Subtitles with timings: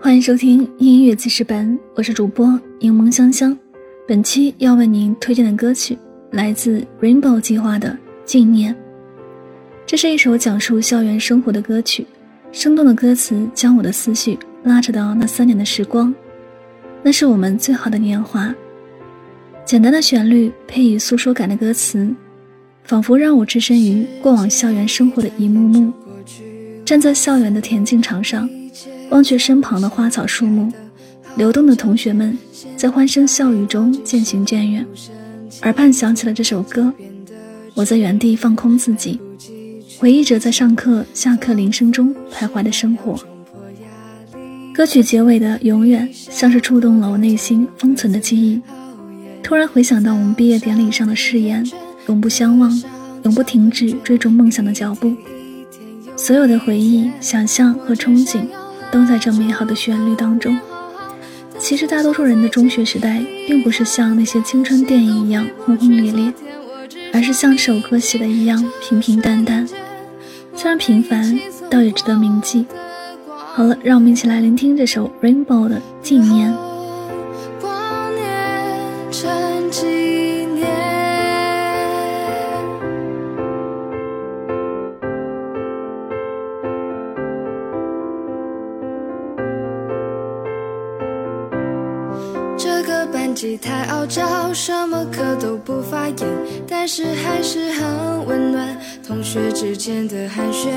[0.00, 3.58] 欢迎收听音乐记事本，我是主播柠檬香香。
[4.06, 5.98] 本期要为您推荐的歌曲
[6.30, 7.88] 来自 Rainbow 计划的
[8.24, 8.72] 《纪念》。
[9.84, 12.06] 这是一首讲述校园生活的歌曲，
[12.52, 16.14] 生动的歌词将我的思绪拉扯到那三年的时光，
[17.02, 18.54] 那是我们最好的年华。
[19.64, 22.08] 简单的旋律配以诉说感的歌词，
[22.84, 25.92] 仿佛让我置身于过往校园生活的一幕幕。
[26.84, 28.48] 站在校园的田径场上，
[29.10, 30.70] 忘却身旁的花草树木，
[31.36, 32.36] 流动的同学们
[32.76, 34.86] 在欢声笑语中渐行渐远，
[35.62, 36.92] 耳畔响起了这首歌。
[37.74, 39.20] 我在原地放空自己，
[39.98, 43.18] 回忆着在上课、下课铃声中徘徊的生活。
[44.74, 48.60] 歌曲结尾的“永远”像是触动了我内心封存的记忆，
[49.42, 51.64] 突然回想到我们毕业典礼上的誓言：
[52.06, 52.70] 永不相忘，
[53.24, 55.12] 永不停止追逐梦想的脚步。
[56.16, 58.42] 所有的回忆、想象和憧憬，
[58.90, 60.58] 都在这美好的旋律当中。
[61.58, 66.32] 其实，大多数人的中学时代，并不是像那些青春电影一样轰轰烈烈，
[67.12, 69.66] 而是像这首歌写的一样平平淡淡。
[70.54, 72.64] 虽然平凡，倒也值得铭记。
[73.26, 76.54] 好了，让我们一起来聆听这首 Rainbow 的纪念。
[92.80, 96.16] 这个班级太傲娇，什么课都不发言，
[96.64, 98.80] 但是还是很温暖。
[99.04, 100.70] 同学之间的寒暄，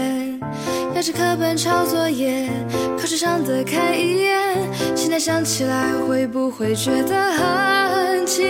[0.95, 2.49] 压着课本抄作业，
[2.97, 4.57] 考试上的看一眼。
[4.95, 8.41] 现在想起来，会不会觉得很亲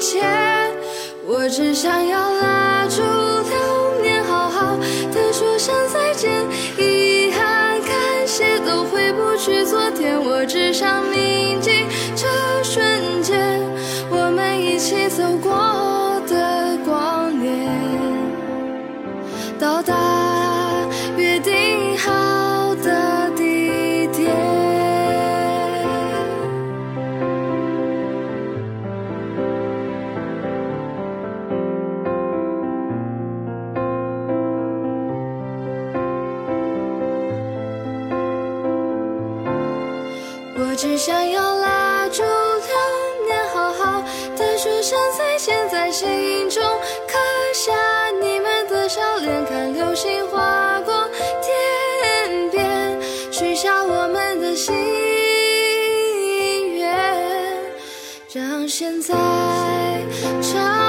[0.00, 0.24] 切？
[1.28, 4.76] 我只想要拉住流年，好好
[5.12, 6.28] 的说声再见。
[6.76, 11.73] 遗憾、感谢都回不去昨天，我只想铭记。
[14.84, 15.50] 一起走过
[16.28, 17.70] 的光年，
[19.58, 19.94] 到达
[21.16, 24.30] 约定好的地点。
[40.58, 41.53] 我只想要
[45.94, 46.60] 心中
[47.06, 47.16] 刻
[47.54, 47.72] 下
[48.20, 51.08] 你们的笑脸看流星划过
[51.40, 53.00] 天边
[53.30, 54.74] 许下我们的心
[56.74, 56.90] 愿
[58.32, 59.14] 让现在
[60.42, 60.83] 成